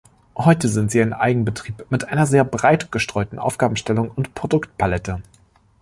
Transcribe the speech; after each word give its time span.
Heute 0.35 0.67
sind 0.67 0.89
sie 0.89 0.99
ein 0.99 1.13
Eigenbetrieb 1.13 1.85
mit 1.91 2.05
einer 2.05 2.25
sehr 2.25 2.43
breit 2.43 2.91
gestreuten 2.91 3.37
Aufgabenstellung 3.37 4.09
und 4.09 4.33
Produktpalette. 4.33 5.21